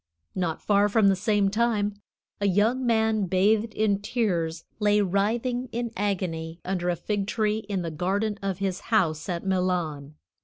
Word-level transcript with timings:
Not 0.33 0.63
far 0.63 0.89
from 0.89 1.09
the 1.09 1.15
same 1.15 1.49
time, 1.51 1.93
a 2.39 2.47
young 2.47 2.87
man 2.87 3.27
bathed 3.27 3.71
in 3.75 4.01
tears 4.01 4.63
lay 4.79 4.99
writhing 4.99 5.69
in 5.71 5.91
agony 5.95 6.59
under 6.65 6.89
a 6.89 6.95
fig 6.95 7.27
tree 7.27 7.59
in 7.69 7.83
the 7.83 7.91
garden 7.91 8.39
of 8.41 8.57
his 8.57 8.79
house 8.89 9.29
at 9.29 9.45
Milan. 9.45 10.15